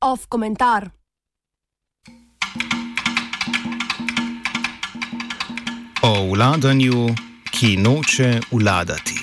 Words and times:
Off 0.00 0.26
komentar. 0.28 0.90
O 6.02 6.12
vladanju, 6.30 7.14
ki 7.50 7.76
noče 7.76 8.40
vladati. 8.52 9.15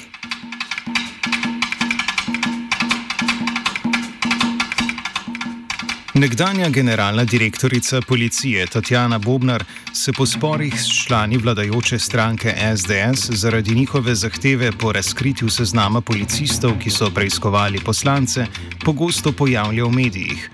Nekdanja 6.15 6.69
generalna 6.69 7.23
direktorica 7.23 8.01
policije 8.01 8.67
Tatjana 8.67 9.19
Bobnar 9.19 9.63
se 9.93 10.13
po 10.13 10.25
sporih 10.25 10.73
s 10.81 11.05
člani 11.05 11.37
vladajoče 11.37 11.99
stranke 11.99 12.53
SDS 12.77 13.29
zaradi 13.29 13.75
njihove 13.75 14.15
zahteve 14.15 14.71
po 14.71 14.91
razkritju 14.91 15.49
seznama 15.49 16.01
policistov, 16.01 16.77
ki 16.79 16.89
so 16.89 17.09
preiskovali 17.09 17.79
poslance, 17.85 18.45
pogosto 18.85 19.31
pojavlja 19.31 19.85
v 19.85 19.91
medijih. 19.91 20.49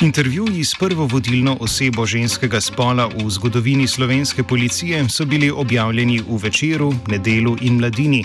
Intervjuji 0.00 0.64
s 0.64 0.74
prvo 0.74 1.06
vodilno 1.06 1.56
osebo 1.60 2.06
ženskega 2.06 2.60
spola 2.60 3.06
v 3.06 3.30
zgodovini 3.30 3.88
slovenske 3.88 4.42
policije 4.42 5.08
so 5.08 5.24
bili 5.24 5.50
objavljeni 5.50 6.22
v 6.28 6.40
večeru, 6.42 6.94
nedelu 7.06 7.56
in 7.60 7.76
mladini. 7.76 8.24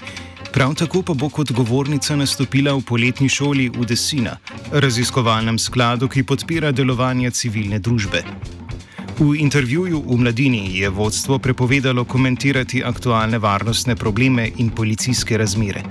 Prav 0.55 0.73
tako 0.75 1.01
pa 1.01 1.13
bo 1.13 1.27
kot 1.29 1.51
govornica 1.51 2.15
nastopila 2.15 2.71
v 2.77 2.81
poletni 2.87 3.27
šoli 3.29 3.65
v 3.75 3.85
Desina, 3.85 4.37
raziskovalnem 4.71 5.57
skladu, 5.59 6.07
ki 6.07 6.23
podpira 6.23 6.71
delovanje 6.71 7.31
civilne 7.35 7.79
družbe. 7.83 8.21
V 9.19 9.35
intervjuju 9.35 9.99
v 10.07 10.17
Mladini 10.21 10.79
je 10.79 10.89
vodstvo 10.89 11.39
prepovedalo 11.43 12.05
komentirati 12.05 12.83
aktualne 12.83 13.37
varnostne 13.37 13.95
probleme 13.95 14.47
in 14.57 14.69
policijske 14.69 15.37
razmere. 15.37 15.83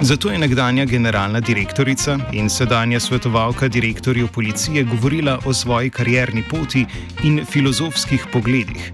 Zato 0.00 0.30
je 0.30 0.38
nekdanja 0.38 0.84
generalna 0.84 1.40
direktorica 1.40 2.18
in 2.32 2.50
sedanja 2.50 3.00
svetovalka 3.00 3.68
direktorju 3.68 4.28
policije 4.28 4.84
govorila 4.84 5.40
o 5.44 5.54
svoji 5.54 5.90
karjerni 5.90 6.44
poti 6.50 6.86
in 7.24 7.42
filozofskih 7.50 8.26
pogledih. 8.32 8.92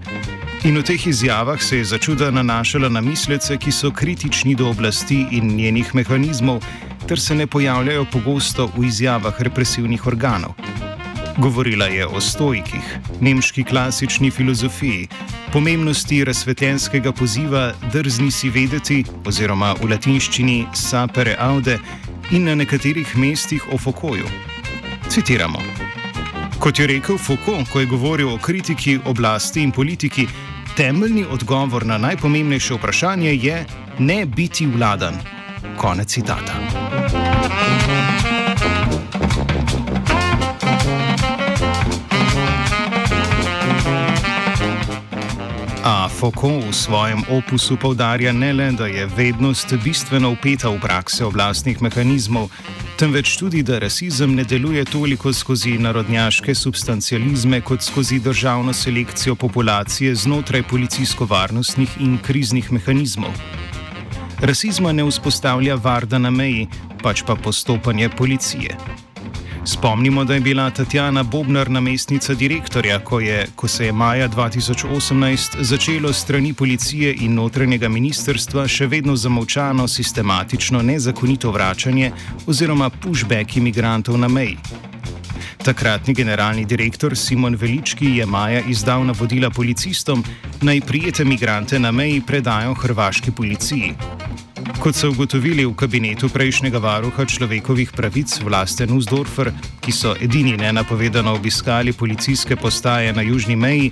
In 0.65 0.79
v 0.81 0.83
teh 0.83 1.07
izjavah 1.07 1.61
se 1.61 1.77
je 1.77 1.85
začuda 1.85 2.31
nanašala 2.31 2.89
na 2.89 3.01
mislece, 3.01 3.57
ki 3.57 3.71
so 3.71 3.91
kritični 3.91 4.55
do 4.55 4.69
oblasti 4.69 5.25
in 5.31 5.55
njenih 5.55 5.95
mehanizmov, 5.95 6.63
ter 7.07 7.19
se 7.19 7.35
ne 7.35 7.47
pojavljajo 7.47 8.05
pogosto 8.11 8.65
v 8.77 8.87
izjavah 8.87 9.41
represivnih 9.41 10.07
organov. 10.07 10.57
Govorila 11.37 11.85
je 11.85 12.07
o 12.07 12.21
stojkih, 12.21 12.97
nemški 13.21 13.63
klasični 13.63 14.31
filozofiji, 14.31 15.07
pomembnosti 15.53 16.23
razsvetljenskega 16.25 17.11
poziva 17.11 17.73
drzni 17.93 18.31
si 18.31 18.49
vedeti, 18.49 19.03
oziroma 19.25 19.75
v 19.81 19.91
latinščini 19.93 20.65
sapere 20.73 21.35
aude, 21.39 21.77
in 22.31 22.49
na 22.49 22.55
nekaterih 22.55 23.17
mestih 23.17 23.61
o 23.71 23.77
Fokoju. 23.77 24.25
Citiramo. 25.09 25.61
Kot 26.59 26.79
je 26.79 26.87
rekel 26.87 27.17
Foucault, 27.17 27.69
ko 27.69 27.79
je 27.79 27.85
govoril 27.85 28.33
o 28.33 28.37
kritiki 28.37 28.97
oblasti 29.05 29.61
in 29.61 29.71
politiki, 29.71 30.27
temeljni 30.75 31.25
odgovor 31.31 31.85
na 31.85 31.97
najpomembnejše 31.97 32.73
vprašanje 32.73 33.33
je 33.33 33.65
ne 33.99 34.25
biti 34.25 34.67
vladan. 34.67 35.15
Konec 35.77 36.09
citata. 36.09 36.53
A 45.83 46.09
Foucault 46.09 46.65
v 46.65 46.73
svojem 46.73 47.23
opusu 47.29 47.77
povdarja 47.77 48.33
ne 48.33 48.53
le, 48.53 48.71
da 48.71 48.87
je 48.87 49.05
vednost 49.05 49.73
bistveno 49.83 50.31
upeta 50.31 50.69
v 50.69 50.79
prakse 50.79 51.25
oblastnih 51.25 51.81
mehanizmov, 51.81 52.49
temveč 52.97 53.37
tudi, 53.37 53.63
da 53.63 53.79
rasizem 53.79 54.35
ne 54.35 54.43
deluje 54.43 54.85
toliko 54.85 55.33
skozi 55.33 55.77
narodnjaške 55.79 56.55
substancializme, 56.55 57.61
kot 57.61 57.81
skozi 57.83 58.19
državno 58.19 58.73
selekcijo 58.73 59.35
populacije 59.35 60.15
znotraj 60.15 60.63
policijsko-varnostnih 60.63 61.97
in 61.99 62.17
kriznih 62.17 62.71
mehanizmov. 62.71 63.33
Rasizma 64.39 64.91
ne 64.91 65.03
vzpostavlja 65.03 65.75
varda 65.75 66.17
na 66.17 66.31
meji, 66.31 66.67
pač 67.03 67.23
pa 67.27 67.35
postopanje 67.35 68.09
policije. 68.09 68.77
Spomnimo, 69.67 70.23
da 70.23 70.33
je 70.33 70.39
bila 70.39 70.69
Tatjana 70.69 71.23
Bobnar 71.23 71.69
namestnica 71.69 72.33
direktorja, 72.33 72.99
ko, 72.99 73.19
je, 73.19 73.47
ko 73.55 73.67
se 73.67 73.85
je 73.85 73.91
maja 73.91 74.29
2018 74.29 75.55
začelo 75.59 76.13
strani 76.13 76.53
policije 76.53 77.15
in 77.19 77.33
notranjega 77.33 77.89
ministrstva 77.89 78.67
še 78.67 78.87
vedno 78.87 79.15
zamovčano 79.15 79.87
sistematično 79.87 80.81
nezakonito 80.81 81.51
vračanje 81.51 82.11
oziroma 82.47 82.89
pushback 82.89 83.57
imigrantov 83.57 84.17
na 84.17 84.27
meji. 84.27 84.57
Takratni 85.65 86.13
generalni 86.13 86.65
direktor 86.65 87.17
Simon 87.17 87.55
Velički 87.55 88.17
je 88.17 88.25
maja 88.25 88.61
izdal 88.69 89.05
navodila 89.05 89.49
policistom, 89.49 90.23
naj 90.61 90.81
prijete 90.81 91.25
migrante 91.25 91.79
na 91.79 91.91
meji 91.91 92.21
predajo 92.21 92.73
hrvaški 92.73 93.31
policiji. 93.31 93.93
Kot 94.85 94.93
so 94.93 95.09
ugotovili 95.09 95.63
v 95.65 95.73
kabinetu 95.73 96.27
prejšnjega 96.29 96.77
varuha 96.77 97.23
človekovih 97.25 97.89
pravic 97.89 98.29
Vlasten 98.45 98.93
Usdorfer, 98.93 99.49
ki 99.81 99.89
so 99.89 100.13
edini 100.13 100.53
nenapovedano 100.61 101.33
obiskali 101.33 101.89
policijske 101.89 102.53
postaje 102.53 103.09
na 103.09 103.25
južni 103.25 103.57
meji, 103.57 103.89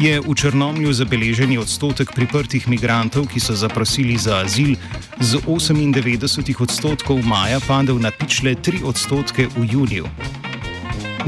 je 0.00 0.16
v 0.16 0.32
Črnomlju 0.32 0.96
zabeleženi 0.96 1.60
odstotek 1.60 2.16
priprtih 2.16 2.72
migrantov, 2.72 3.28
ki 3.28 3.36
so 3.36 3.52
zaprosili 3.52 4.16
za 4.16 4.40
azil, 4.40 4.80
z 5.20 5.44
98 5.44 6.56
odstotkov 6.56 7.20
maja 7.20 7.60
padel 7.60 8.00
na 8.00 8.08
pičle 8.08 8.56
3 8.56 8.80
odstotke 8.80 9.44
v 9.44 9.68
juniju. 9.68 10.08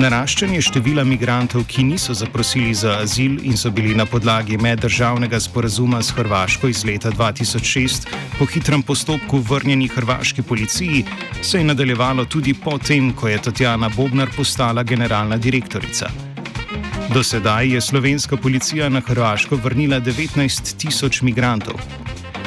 Naraščanje 0.00 0.62
števila 0.64 1.02
migrantov, 1.04 1.66
ki 1.68 1.82
niso 1.84 2.14
zaprosili 2.16 2.72
za 2.74 2.94
azil 3.02 3.34
in 3.44 3.58
so 3.60 3.70
bili 3.70 3.92
na 3.94 4.06
podlagi 4.08 4.56
meddržavnega 4.56 5.40
sporazuma 5.40 6.00
s 6.02 6.14
Hrvaško 6.16 6.70
iz 6.72 6.80
leta 6.88 7.10
2006 7.10 8.08
po 8.38 8.46
hitrem 8.48 8.82
postopku 8.82 9.42
vrnjeni 9.48 9.88
hrvaški 9.92 10.42
policiji, 10.42 11.04
se 11.42 11.58
je 11.58 11.64
nadaljevalo 11.64 12.24
tudi 12.24 12.54
potem, 12.54 13.12
ko 13.12 13.28
je 13.28 13.42
Tatjana 13.42 13.90
Bobnar 13.96 14.32
postala 14.36 14.82
generalna 14.82 15.36
direktorica. 15.36 16.08
Do 17.12 17.22
sedaj 17.22 17.74
je 17.74 17.80
slovenska 17.80 18.36
policija 18.36 18.88
na 18.88 19.00
Hrvaško 19.00 19.56
vrnila 19.56 20.00
19 20.00 20.76
tisoč 20.76 21.20
migrantov. 21.22 21.76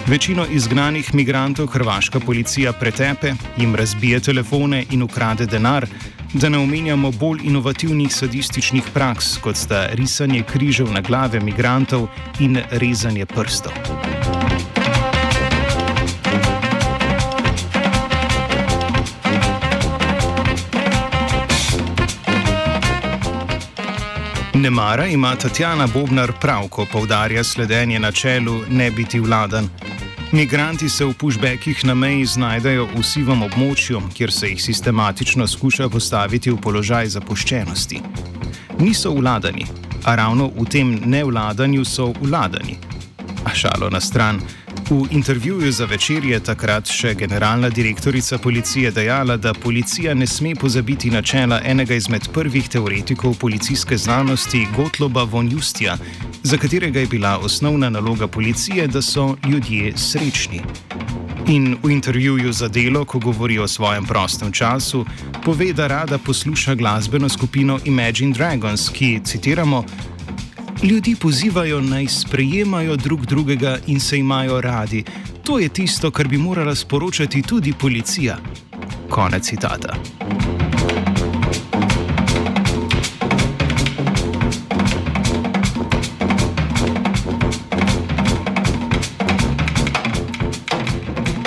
Večino 0.08 0.46
izgnanih 0.52 1.16
migrantov 1.16 1.68
hrvaška 1.68 2.20
policija 2.20 2.74
pretepe, 2.74 3.34
jim 3.58 3.76
razbije 3.76 4.20
telefone 4.20 4.86
in 4.92 5.04
ukrade 5.04 5.46
denar, 5.46 5.88
da 6.34 6.50
ne 6.50 6.58
omenjamo 6.58 7.12
bolj 7.12 7.40
inovativnih 7.44 8.16
sadističnih 8.16 8.84
praks, 8.94 9.38
kot 9.38 9.56
sta 9.56 9.88
risanje 9.92 10.44
križev 10.44 10.92
na 10.92 11.02
glave 11.02 11.40
migrantov 11.40 12.08
in 12.40 12.60
rezanje 12.72 13.26
prstov. 13.26 13.74
Nemara 24.54 25.06
ima 25.06 25.36
Tatjana 25.36 25.88
Bobnar 25.88 26.32
prav, 26.42 26.68
ko 26.70 26.86
povdarja 26.92 27.44
sledenje 27.44 28.00
načelu 28.00 28.62
ne 28.70 28.92
biti 28.92 29.20
vladan. 29.20 29.70
Migranti 30.32 30.90
se 30.90 31.06
v 31.06 31.14
pushbackih 31.14 31.86
na 31.86 31.94
meji 31.94 32.26
znajdejo 32.26 32.88
v 32.96 33.04
sivem 33.06 33.44
območju, 33.46 34.02
kjer 34.14 34.32
se 34.34 34.50
jih 34.50 34.62
sistematično 34.62 35.48
skuša 35.48 35.90
postaviti 35.90 36.52
v 36.52 36.58
položaj 36.62 37.14
zapuščenosti. 37.14 38.02
Niso 38.80 39.14
vladani, 39.14 39.68
a 40.04 40.16
ravno 40.16 40.50
v 40.56 40.66
tem 40.66 40.96
nevladanju 41.06 41.86
so 41.86 42.12
vladani. 42.22 42.78
A 43.46 43.54
šalo 43.54 43.90
na 43.90 44.02
stran. 44.02 44.42
V 44.90 45.08
intervjuju 45.12 45.72
za 45.72 45.86
večer 45.86 46.26
je 46.26 46.40
takrat 46.40 46.90
še 46.90 47.14
generalna 47.16 47.70
direktorica 47.70 48.38
policije 48.38 48.92
dejala, 48.92 49.38
da 49.38 49.54
policija 49.54 50.14
ne 50.14 50.28
sme 50.28 50.56
pozabiti 50.56 51.10
načela 51.10 51.62
enega 51.64 51.96
izmed 51.96 52.28
prvih 52.34 52.70
teoretikov 52.70 53.38
policijske 53.40 53.98
znanosti, 53.98 54.68
Gotloba 54.76 55.24
von 55.24 55.50
Justija, 55.52 55.98
za 56.46 56.58
katerega 56.58 57.00
je 57.00 57.06
bila 57.06 57.38
osnovna 57.38 57.90
naloga 57.90 58.28
policije, 58.28 58.88
da 58.88 59.02
so 59.02 59.36
ljudje 59.50 59.94
srečni. 59.98 60.62
In 61.48 61.78
v 61.84 61.92
intervjuju 61.92 62.54
za 62.54 62.68
delo, 62.68 63.06
ko 63.06 63.20
govori 63.20 63.60
o 63.60 63.68
svojem 63.68 64.06
prostem 64.06 64.52
času, 64.52 65.06
pove, 65.46 65.74
da 65.74 65.88
rada 65.88 66.18
posluša 66.18 66.76
glasbeno 66.76 67.30
skupino 67.30 67.80
Imagine 67.86 68.34
Dragons, 68.34 68.90
ki, 68.90 69.20
citiramo, 69.26 69.84
ljudi 70.84 71.16
pozivajo 71.16 71.82
naj 71.82 72.08
sprejemajo 72.08 72.96
drug 72.96 73.26
drugega 73.26 73.78
in 73.88 74.00
se 74.00 74.18
imajo 74.18 74.62
radi. 74.62 75.04
To 75.44 75.60
je 75.60 75.70
tisto, 75.70 76.12
kar 76.12 76.28
bi 76.28 76.38
morala 76.38 76.76
sporočati 76.76 77.42
tudi 77.42 77.74
policija. 77.74 78.38
Konec 79.10 79.44
citata. 79.44 79.96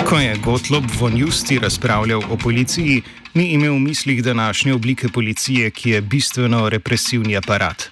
Ko 0.09 0.17
je 0.17 0.37
Gotlob 0.43 0.83
von 0.99 1.17
Justi 1.17 1.59
razpravljal 1.59 2.21
o 2.29 2.37
policiji, 2.37 3.01
ni 3.33 3.51
imel 3.53 3.73
v 3.73 3.79
mislih 3.79 4.23
današnje 4.23 4.73
oblike 4.73 5.07
policije, 5.07 5.69
ki 5.69 5.89
je 5.89 6.01
bistveno 6.01 6.69
represivni 6.69 7.37
aparat. 7.37 7.89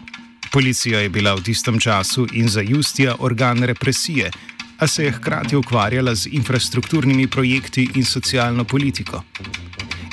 Policija 0.51 0.99
je 0.99 1.09
bila 1.09 1.35
v 1.35 1.43
tistem 1.43 1.79
času 1.79 2.27
in 2.33 2.49
za 2.49 2.61
Justija 2.61 3.15
organ 3.19 3.63
represije, 3.63 4.31
a 4.77 4.87
se 4.87 5.05
je 5.05 5.11
hkrati 5.11 5.55
ukvarjala 5.55 6.15
z 6.15 6.27
infrastrukturnimi 6.31 7.27
projekti 7.27 7.89
in 7.95 8.05
socialno 8.05 8.63
politiko. 8.63 9.23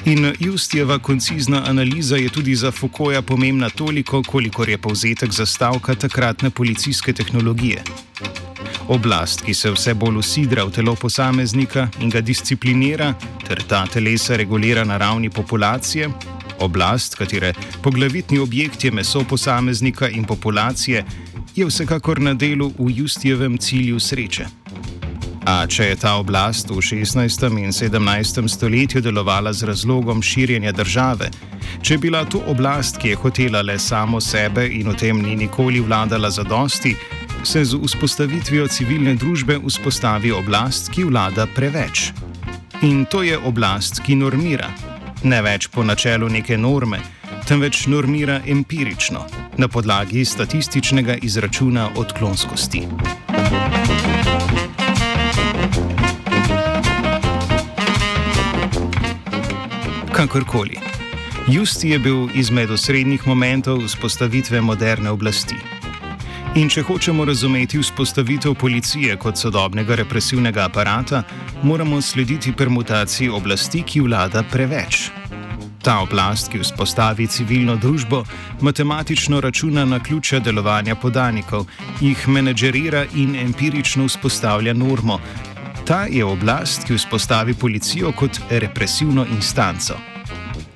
In 0.05 0.33
Justijeva 0.41 0.99
koncizna 0.99 1.63
analiza 1.67 2.17
je 2.17 2.29
tudi 2.29 2.55
za 2.55 2.71
Fukoja 2.71 3.23
pomembna 3.23 3.71
toliko, 3.71 4.23
kolikor 4.23 4.69
je 4.69 4.79
povzetek 4.79 5.31
zastavka 5.31 5.95
takratne 5.95 6.51
policijske 6.51 7.13
tehnologije. 7.13 7.83
Oblast, 8.89 9.41
ki 9.41 9.55
se 9.55 9.71
vse 9.73 9.95
bolj 9.95 10.19
usidra 10.21 10.65
v 10.65 10.73
telo 10.77 10.93
posameznika 10.95 11.87
in 12.05 12.11
ga 12.13 12.21
disciplinira, 12.21 13.15
ter 13.47 13.63
ta 13.65 13.87
telesa 13.87 14.37
regulira 14.37 14.85
na 14.85 14.99
ravni 15.01 15.31
populacije, 15.31 16.11
oblast, 16.61 17.17
katere 17.17 17.55
poglavitni 17.83 18.39
objekt 18.39 18.85
je 18.85 18.91
meso 18.91 19.25
posameznika 19.25 20.09
in 20.09 20.25
populacije, 20.25 21.05
je 21.57 21.67
vsekakor 21.67 22.21
na 22.21 22.35
delu 22.35 22.73
v 22.79 22.91
Justijevem 22.99 23.59
cilju 23.59 24.01
sreče. 24.01 24.47
A 25.47 25.67
če 25.67 25.91
je 25.91 25.97
ta 26.01 26.15
oblast 26.17 26.71
v 26.71 26.81
16. 26.81 27.59
in 27.61 27.73
17. 27.73 28.49
stoletju 28.49 29.01
delovala 29.01 29.53
z 29.53 29.65
razlogom 29.65 30.23
širjenja 30.23 30.73
države, 30.73 31.31
če 31.83 31.95
je 31.95 31.99
bila 31.99 32.25
to 32.25 32.41
oblast, 32.47 33.01
ki 33.01 33.09
je 33.09 33.17
hotela 33.17 33.63
le 33.63 33.79
samo 33.79 34.21
sebe 34.21 34.69
in 34.69 34.89
v 34.89 34.97
tem 34.97 35.21
ni 35.23 35.37
nikoli 35.37 35.81
vladala 35.81 36.31
za 36.31 36.43
dosti, 36.43 36.97
se 37.47 37.65
z 37.65 37.75
vzpostavitvijo 37.75 38.67
civilne 38.69 39.15
družbe 39.15 39.59
vzpostavi 39.67 40.33
oblast, 40.33 40.91
ki 40.93 41.05
vlada 41.05 41.47
preveč. 41.47 42.13
In 42.83 43.05
to 43.07 43.23
je 43.23 43.39
oblast, 43.39 44.01
ki 44.05 44.17
normira. 44.17 44.71
Ne 45.25 45.43
več 45.43 45.69
po 45.69 45.85
načelu 45.85 46.29
neke 46.29 46.57
norme, 46.59 47.01
temveč 47.49 47.87
normira 47.87 48.41
empirično, 48.47 49.27
na 49.57 49.69
podlagi 49.69 50.25
statističnega 50.25 51.17
izračuna 51.23 51.91
odklonskosti. 51.97 52.87
Kakorkoli. 60.13 60.79
Justi 61.49 61.91
je 61.91 61.99
bil 61.99 62.29
izmed 62.35 62.71
osrednjih 62.71 63.27
momentov 63.27 63.85
vzpostavitve 63.85 64.61
moderne 64.61 65.11
oblasti. 65.11 65.84
In 66.55 66.69
če 66.71 66.85
hočemo 66.87 67.25
razumeti 67.27 67.81
vzpostavitev 67.81 68.53
policije 68.55 69.17
kot 69.19 69.41
sodobnega 69.41 69.97
represivnega 69.99 70.69
aparata, 70.69 71.25
moramo 71.67 71.99
slediti 72.03 72.53
permutaciji 72.55 73.27
oblasti, 73.29 73.83
ki 73.83 74.05
vlada 74.07 74.45
preveč. 74.53 75.09
Ta 75.83 75.97
oblast, 76.05 76.53
ki 76.53 76.63
vzpostavi 76.63 77.27
civilno 77.27 77.75
družbo, 77.77 78.23
matematično 78.63 79.41
računa 79.43 79.85
na 79.85 79.99
ključe 79.99 80.41
delovanja 80.41 80.95
podanikov, 80.95 81.67
jih 82.01 82.29
menedžerira 82.29 83.03
in 83.19 83.35
empirično 83.35 84.07
vzpostavlja 84.07 84.79
normo. 84.79 85.19
Ta 85.85 86.05
je 86.07 86.25
oblast, 86.25 86.87
ki 86.87 86.95
vzpostavi 86.95 87.59
policijo 87.59 88.15
kot 88.15 88.39
represivno 88.51 89.27
instanco. 89.27 90.14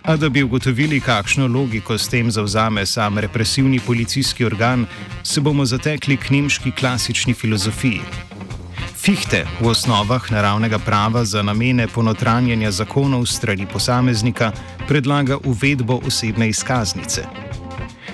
A 0.08 0.16
da 0.16 0.28
bi 0.28 0.42
ugotovili, 0.42 1.00
kakšno 1.00 1.46
logiko 1.46 1.98
s 1.98 2.08
tem 2.08 2.30
zauzame 2.30 2.86
sam 2.86 3.18
represivni 3.18 3.80
policijski 3.86 4.44
organ, 4.44 4.86
se 5.22 5.40
bomo 5.40 5.64
zatekli 5.64 6.16
k 6.16 6.30
nemški 6.30 6.70
klasični 6.72 7.34
filozofiji. 7.34 8.00
Fichte 8.96 9.44
v 9.60 9.68
osnovah 9.68 10.32
naravnega 10.32 10.78
prava 10.78 11.24
za 11.24 11.42
namene 11.42 11.88
ponotranjanja 11.88 12.70
zakonov 12.70 13.26
strani 13.26 13.66
posameznika 13.72 14.52
predlaga 14.88 15.36
uvedbo 15.44 16.00
osebne 16.06 16.48
izkaznice. 16.48 17.24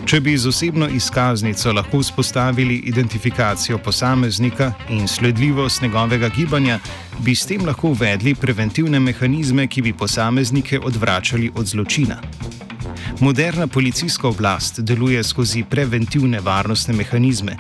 Če 0.04 0.18
bi 0.20 0.34
z 0.36 0.50
osebno 0.50 0.84
izkaznico 0.92 1.72
lahko 1.72 1.98
vzpostavili 2.02 2.74
identifikacijo 2.90 3.78
posameznika 3.78 4.72
in 4.90 5.08
sledljivost 5.08 5.82
njegovega 5.82 6.28
gibanja, 6.28 6.78
bi 7.18 7.34
s 7.34 7.46
tem 7.46 7.64
lahko 7.64 7.88
uvedli 7.94 8.34
preventivne 8.34 9.00
mehanizme, 9.00 9.66
ki 9.66 9.82
bi 9.82 9.92
posameznike 9.92 10.80
odvračali 10.80 11.50
od 11.54 11.66
zločina. 11.66 12.20
Moderna 13.20 13.66
policijska 13.66 14.28
oblast 14.28 14.80
deluje 14.80 15.24
skozi 15.24 15.64
preventivne 15.70 16.40
varnostne 16.40 16.94
mehanizme. 16.94 17.56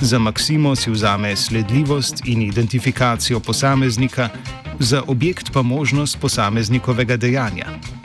Za 0.00 0.18
maksimo 0.18 0.76
si 0.76 0.90
vzame 0.90 1.36
sledljivost 1.36 2.22
in 2.24 2.42
identifikacijo 2.42 3.40
posameznika, 3.40 4.28
za 4.78 5.02
objekt 5.06 5.50
pa 5.52 5.62
možnost 5.62 6.20
posameznikovega 6.20 7.16
dejanja 7.16 7.97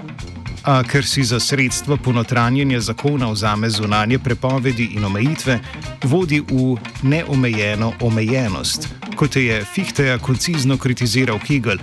a 0.64 0.84
ker 0.84 1.06
si 1.06 1.24
za 1.24 1.40
sredstvo 1.40 1.98
ponotranjenja 1.98 2.80
zakona 2.80 3.32
vzame 3.32 3.70
zunanje 3.70 4.20
prepovedi 4.20 4.86
in 4.96 5.06
omejitve, 5.06 5.60
vodi 6.04 6.40
v 6.40 6.78
neomejeno 7.02 7.94
omejenost, 8.00 8.88
kot 9.16 9.36
je 9.36 9.66
Fichteja 9.74 10.18
koncizno 10.20 10.78
kritiziral 10.78 11.40
Kegel. 11.40 11.78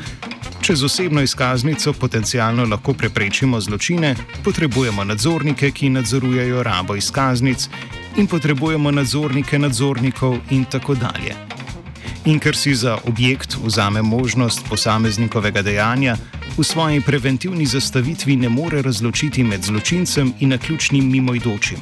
Če 0.61 0.77
z 0.77 0.85
osebno 0.85 1.23
izkaznico 1.23 1.93
potencialno 1.93 2.65
lahko 2.65 2.93
preprečimo 2.93 3.61
zločine, 3.61 4.15
potrebujemo 4.45 5.05
nadzornike, 5.05 5.71
ki 5.71 5.89
nadzorujejo 5.89 6.63
rabo 6.63 6.97
izkaznic, 6.97 7.69
in 8.17 8.27
potrebujemo 8.27 8.91
nadzornike 8.91 9.59
nadzornikov, 9.59 10.39
in 10.51 10.65
tako 10.65 10.95
dalje. 10.95 11.50
In 12.25 12.39
ker 12.39 12.57
si 12.57 12.75
za 12.75 12.99
objekt 13.09 13.57
vzame 13.65 14.03
možnost 14.03 14.61
posameznikovega 14.69 15.63
dejanja, 15.63 16.17
v 16.59 16.65
svoji 16.65 17.01
preventivni 17.01 17.67
zastavitvi 17.67 18.37
ne 18.37 18.49
more 18.49 18.83
razločiti 18.83 19.45
med 19.45 19.65
zločincem 19.65 20.35
in 20.41 20.49
naključnim 20.49 21.11
mimoidočim. 21.11 21.79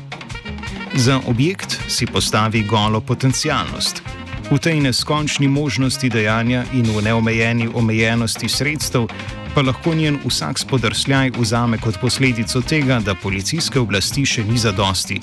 Za 0.95 1.21
objekt 1.27 1.79
si 1.89 2.07
postavi 2.07 2.63
golo 2.63 3.01
potencialnost. 3.01 4.03
V 4.51 4.59
tej 4.59 4.81
neskončni 4.81 5.49
možnosti 5.49 6.09
dejanja 6.09 6.65
in 6.73 6.87
v 6.87 7.03
neomejeni 7.03 7.69
omejenosti 7.75 8.49
sredstev 8.49 9.09
pa 9.55 9.63
lahko 9.63 9.95
njen 9.95 10.19
vsak 10.25 10.59
spodrsljaj 10.59 11.31
vzame 11.39 11.79
kot 11.79 12.01
posledico 12.01 12.61
tega, 12.61 13.01
da 13.01 13.15
policijske 13.15 13.81
oblasti 13.81 14.27
še 14.27 14.45
ni 14.45 14.59
zadosti, 14.59 15.21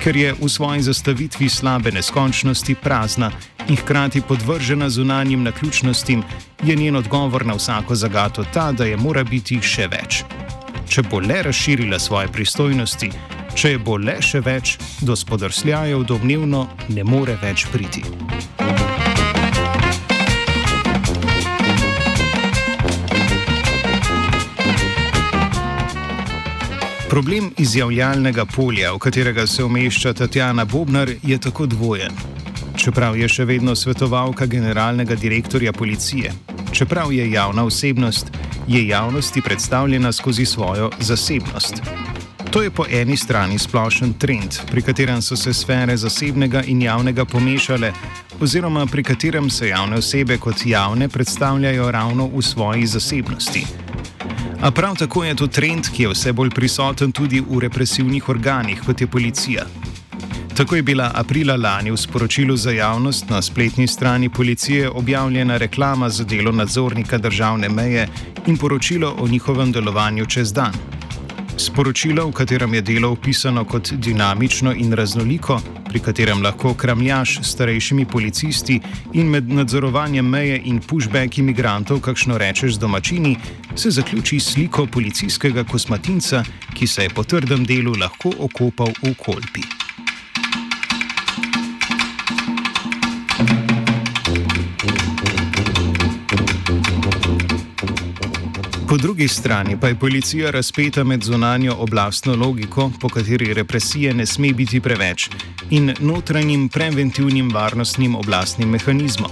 ker 0.00 0.16
je 0.16 0.32
v 0.38 0.48
svoji 0.48 0.82
zastavitvi 0.82 1.48
slabe 1.48 1.90
neskončnosti 1.92 2.74
prazna 2.74 3.32
in 3.68 3.76
hkrati 3.76 4.20
podvržena 4.20 4.88
zunanjim 4.90 5.42
naključnostim, 5.42 6.22
je 6.62 6.76
njen 6.76 6.96
odgovor 6.96 7.46
na 7.46 7.54
vsako 7.54 7.94
zagato 7.94 8.44
ta, 8.54 8.72
da 8.72 8.84
je 8.84 8.96
mora 8.96 9.24
biti 9.24 9.60
še 9.62 9.88
več. 9.88 10.22
Če 10.88 11.02
bo 11.02 11.20
le 11.20 11.42
razširila 11.42 11.98
svoje 11.98 12.28
pristojnosti, 12.28 13.10
če 13.54 13.70
je 13.70 13.78
bo 13.78 13.96
le 13.96 14.20
še 14.22 14.40
več, 14.40 14.76
do 15.00 15.16
spodrsljajev 15.16 16.04
domnevno 16.04 16.68
ne 16.88 17.04
more 17.04 17.38
več 17.42 17.66
priti. 17.72 18.04
Problem 27.10 27.52
izjavljalnega 27.56 28.44
polja, 28.44 28.92
v 28.92 28.98
katerega 28.98 29.46
se 29.46 29.64
umešča 29.64 30.12
Tatjana 30.12 30.64
Bobnar, 30.64 31.10
je 31.22 31.38
tako 31.38 31.66
dvojen 31.66 32.35
čeprav 32.86 33.16
je 33.18 33.26
še 33.26 33.44
vedno 33.44 33.74
svetovalka 33.74 34.46
generalnega 34.46 35.16
direktorja 35.18 35.72
policije. 35.72 36.30
Čeprav 36.72 37.10
je 37.12 37.24
javna 37.30 37.64
osebnost, 37.66 38.30
je 38.68 38.86
javnosti 38.86 39.42
predstavljena 39.42 40.12
skozi 40.12 40.46
svojo 40.46 40.90
zasebnost. 41.00 41.82
To 42.50 42.62
je 42.62 42.70
po 42.70 42.86
eni 42.90 43.16
strani 43.16 43.58
splošen 43.58 44.12
trend, 44.22 44.60
pri 44.70 44.82
katerem 44.82 45.22
so 45.22 45.36
se 45.36 45.54
sfere 45.54 45.96
zasebnega 45.96 46.62
in 46.70 46.82
javnega 46.82 47.24
pomešale, 47.24 47.90
oziroma 48.40 48.86
pri 48.86 49.02
katerem 49.02 49.50
se 49.50 49.68
javne 49.68 49.98
osebe 49.98 50.38
kot 50.38 50.62
javne 50.66 51.08
predstavljajo 51.08 51.90
ravno 51.90 52.30
v 52.30 52.42
svoji 52.42 52.86
zasebnosti. 52.86 53.66
A 54.62 54.70
prav 54.70 54.94
tako 54.96 55.24
je 55.24 55.34
to 55.34 55.46
trend, 55.46 55.90
ki 55.90 56.06
je 56.06 56.14
vse 56.14 56.32
bolj 56.32 56.54
prisoten 56.54 57.12
tudi 57.12 57.42
v 57.42 57.66
represivnih 57.66 58.28
organih, 58.28 58.78
kot 58.86 59.00
je 59.00 59.10
policija. 59.10 59.66
Tako 60.56 60.76
je 60.76 60.82
bila 60.82 61.10
aprila 61.14 61.56
lani 61.56 61.90
v 61.90 61.96
sporočilu 61.96 62.56
za 62.56 62.70
javnost 62.70 63.30
na 63.30 63.42
spletni 63.42 63.86
strani 63.86 64.28
policije 64.28 64.90
objavljena 64.90 65.56
reklama 65.56 66.08
za 66.08 66.24
delo 66.24 66.52
nadzornika 66.52 67.18
državne 67.18 67.68
meje 67.68 68.08
in 68.46 68.56
poročilo 68.56 69.14
o 69.18 69.28
njihovem 69.28 69.72
delovanju 69.72 70.26
čez 70.26 70.52
dan. 70.52 70.72
Sporočilo, 71.56 72.26
v 72.28 72.32
katerem 72.32 72.74
je 72.74 72.80
delo 72.80 73.10
opisano 73.10 73.64
kot 73.64 73.92
dinamično 73.92 74.72
in 74.72 74.92
raznoliko, 74.92 75.60
pri 75.88 75.98
katerem 75.98 76.42
lahko 76.42 76.74
kramljaš 76.74 77.38
s 77.42 77.52
starejšimi 77.52 78.06
policisti 78.06 78.80
in 79.12 79.26
med 79.26 79.48
nadzorovanjem 79.48 80.28
meje 80.28 80.60
in 80.64 80.80
pushback 80.80 81.38
imigrantov, 81.38 82.00
kakšno 82.00 82.38
rečeš 82.38 82.74
z 82.74 82.78
domačini, 82.78 83.36
se 83.74 83.90
zaključi 83.90 84.40
sliko 84.40 84.86
policijskega 84.86 85.64
kosmatinca, 85.64 86.44
ki 86.74 86.86
se 86.86 87.02
je 87.02 87.10
po 87.10 87.24
trdem 87.24 87.64
delu 87.64 87.92
lahko 88.00 88.32
okopal 88.38 88.92
v 89.02 89.14
kolpi. 89.14 89.85
Po 98.88 98.96
drugi 98.96 99.28
strani 99.28 99.76
pa 99.80 99.88
je 99.88 99.94
policija 99.94 100.50
razpeta 100.50 101.04
med 101.04 101.22
zunanjo 101.24 101.74
oblastno 101.78 102.36
logiko, 102.36 102.90
po 103.00 103.08
kateri 103.08 103.54
represije 103.54 104.14
ne 104.14 104.26
sme 104.26 104.52
biti 104.52 104.80
preveč, 104.80 105.28
in 105.70 105.94
notranjim 106.00 106.68
preventivnim 106.68 107.50
varnostnim 107.54 108.14
oblastnim 108.14 108.68
mehanizmom. 108.68 109.30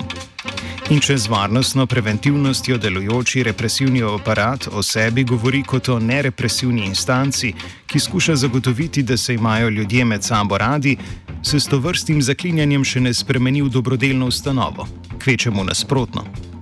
In 0.90 1.00
če 1.00 1.16
z 1.18 1.28
varnostno 1.28 1.86
preventivnostjo 1.86 2.78
delujoči 2.78 3.42
represivni 3.42 4.02
aparat 4.02 4.66
o 4.72 4.82
sebi 4.82 5.24
govori 5.24 5.62
kot 5.62 5.88
o 5.88 5.98
nerepresivni 5.98 6.86
instanci, 6.86 7.52
ki 7.86 8.00
skuša 8.00 8.36
zagotoviti, 8.36 9.02
da 9.02 9.16
se 9.16 9.34
imajo 9.34 9.68
ljudje 9.68 10.04
med 10.04 10.24
sabo 10.24 10.58
radi, 10.58 10.96
se 11.42 11.60
s 11.60 11.70
to 11.70 11.78
vrstim 11.78 12.22
zaklinjanjem 12.22 12.84
še 12.84 13.00
ne 13.00 13.14
spremeni 13.14 13.62
v 13.62 13.70
dobrodelno 13.70 14.26
ustanovo, 14.26 14.88
kvečemu 15.18 15.64
nasprotno. 15.64 16.53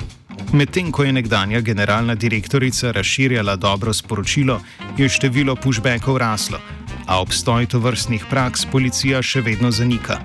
Medtem 0.53 0.93
ko 0.93 1.05
je 1.05 1.13
nekdanja 1.13 1.61
generalna 1.61 2.15
direktorica 2.15 2.91
razširjala 2.91 3.57
dobro 3.57 3.93
sporočilo, 3.93 4.61
je 4.99 5.09
število 5.09 5.57
pushbackov 5.57 6.19
raslo, 6.19 6.59
a 7.07 7.21
obstoj 7.21 7.67
to 7.67 7.79
vrstnih 7.79 8.25
praks 8.31 8.67
policija 8.73 9.23
še 9.23 9.41
vedno 9.41 9.71
zanika. 9.71 10.21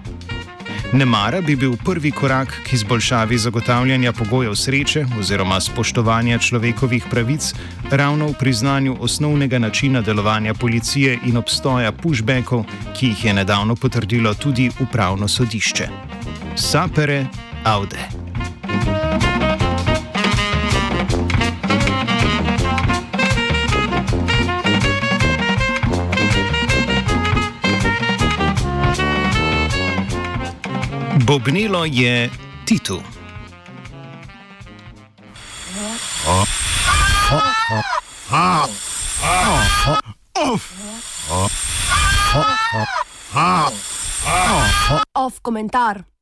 Nemara 0.94 1.42
bi 1.42 1.56
bil 1.56 1.78
prvi 1.86 2.12
korak 2.12 2.52
k 2.68 2.74
izboljšavi 2.74 3.38
zagotavljanja 3.38 4.12
pogojev 4.14 4.56
sreče 4.56 5.06
oziroma 5.20 5.60
spoštovanja 5.60 6.38
človekovih 6.40 7.08
pravic 7.12 7.54
ravno 7.92 8.28
v 8.28 8.38
priznanju 8.40 8.98
osnovnega 9.00 9.60
načina 9.60 10.02
delovanja 10.02 10.54
policije 10.54 11.20
in 11.26 11.38
obstoja 11.38 11.92
pushbackov, 11.92 12.64
ki 13.00 13.08
jih 13.08 13.26
je 13.26 13.34
nedavno 13.34 13.76
potrdilo 13.76 14.34
tudi 14.34 14.72
upravno 14.80 15.28
sodišče. 15.28 15.90
Sapere 16.56 17.26
Aude. 17.64 18.27
Bobnilo 31.28 31.84
je 31.86 32.30
Titu. 32.66 33.04
Off 45.14 45.40
komentar. 45.42 46.17